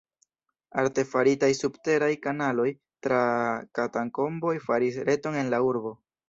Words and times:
Artefaritaj 0.83 1.49
subteraj 1.57 2.09
kanaloj 2.23 2.65
tra 3.09 3.21
katakomboj 3.81 4.55
faris 4.65 4.99
reton 5.13 5.39
en 5.45 5.53
la 5.57 5.63
urbo. 5.69 5.95